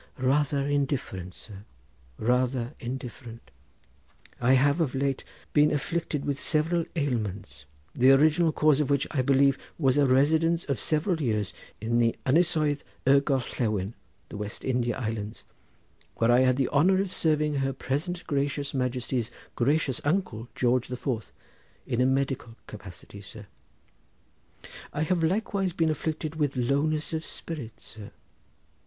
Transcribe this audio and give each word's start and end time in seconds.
"Rather 0.17 0.65
indifferent, 0.67 1.35
sir, 1.35 1.63
rather 2.17 2.73
indifferent. 2.79 3.51
I 4.39 4.53
have 4.53 4.81
of 4.81 4.95
late 4.95 5.23
been 5.53 5.69
afflicted 5.71 6.25
with 6.25 6.41
several 6.41 6.85
ailments 6.95 7.67
the 7.93 8.09
original 8.09 8.51
cause 8.51 8.79
of 8.79 8.89
which, 8.89 9.05
I 9.11 9.21
believe, 9.21 9.59
was 9.77 9.99
a 9.99 10.07
residence 10.07 10.65
of 10.65 10.79
several 10.79 11.21
years 11.21 11.53
in 11.79 11.99
the 11.99 12.15
Ynysoedd 12.25 12.81
y 13.05 13.19
Gorllewin—the 13.19 14.37
West 14.37 14.65
India 14.65 14.97
Islands—where 14.97 16.31
I 16.31 16.39
had 16.39 16.57
the 16.57 16.69
honour 16.69 16.99
of 16.99 17.13
serving 17.13 17.57
her 17.57 17.71
present 17.71 18.25
gracious 18.25 18.73
Majesty's 18.73 19.29
gracious 19.55 20.01
uncle, 20.03 20.47
George 20.55 20.87
the 20.87 20.97
Fourth—in 20.97 22.01
a 22.01 22.07
medical 22.07 22.55
capacity, 22.65 23.21
sir. 23.21 23.45
I 24.91 25.03
have 25.03 25.23
likewise 25.23 25.73
been 25.73 25.91
afflicted 25.91 26.37
with 26.37 26.57
lowness 26.57 27.13
of 27.13 27.23
spirits, 27.23 27.85
sir. 27.85 28.09